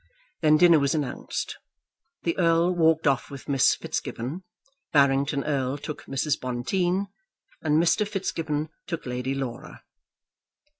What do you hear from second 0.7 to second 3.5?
was announced. The Earl walked off with